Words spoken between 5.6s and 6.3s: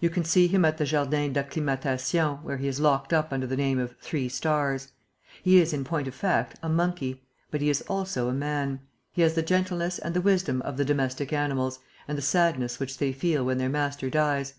is, in point of